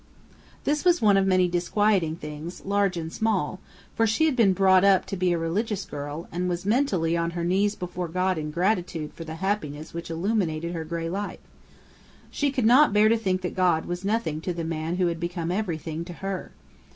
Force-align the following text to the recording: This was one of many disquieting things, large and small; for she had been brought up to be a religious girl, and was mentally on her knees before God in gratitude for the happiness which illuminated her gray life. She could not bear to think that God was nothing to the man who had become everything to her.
This 0.63 0.83
was 0.83 0.99
one 0.99 1.15
of 1.15 1.27
many 1.27 1.47
disquieting 1.47 2.15
things, 2.15 2.65
large 2.65 2.97
and 2.97 3.13
small; 3.13 3.59
for 3.93 4.07
she 4.07 4.25
had 4.25 4.35
been 4.35 4.51
brought 4.51 4.83
up 4.83 5.05
to 5.05 5.15
be 5.15 5.31
a 5.31 5.37
religious 5.37 5.85
girl, 5.85 6.27
and 6.31 6.49
was 6.49 6.65
mentally 6.65 7.15
on 7.15 7.29
her 7.37 7.43
knees 7.43 7.75
before 7.75 8.07
God 8.07 8.39
in 8.39 8.49
gratitude 8.49 9.13
for 9.13 9.25
the 9.25 9.35
happiness 9.35 9.93
which 9.93 10.09
illuminated 10.09 10.73
her 10.73 10.85
gray 10.85 11.07
life. 11.07 11.37
She 12.31 12.49
could 12.49 12.65
not 12.65 12.93
bear 12.93 13.09
to 13.09 13.17
think 13.17 13.41
that 13.41 13.53
God 13.55 13.85
was 13.85 14.03
nothing 14.03 14.41
to 14.41 14.53
the 14.53 14.63
man 14.63 14.95
who 14.95 15.05
had 15.05 15.19
become 15.19 15.51
everything 15.51 16.03
to 16.05 16.13
her. 16.13 16.51